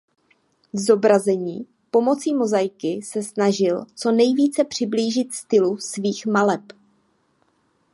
[0.73, 6.63] V zobrazení pomocí mozaiky se snažil co nejvíce přiblížit stylu svých maleb.